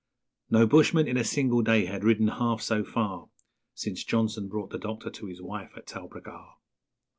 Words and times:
No 0.49 0.65
bushman 0.65 1.07
in 1.07 1.15
a 1.15 1.23
single 1.23 1.61
day 1.61 1.85
had 1.85 2.03
ridden 2.03 2.29
half 2.29 2.59
so 2.63 2.83
far 2.83 3.29
Since 3.75 4.03
Johnson 4.03 4.47
brought 4.47 4.71
the 4.71 4.79
doctor 4.79 5.11
to 5.11 5.27
his 5.27 5.43
wife 5.43 5.73
at 5.77 5.85
Talbragar. 5.85 6.55